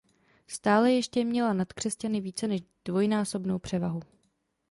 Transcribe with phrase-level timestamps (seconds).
[0.47, 3.99] Stále ještě měla nad křesťany více než dvojnásobnou převahu.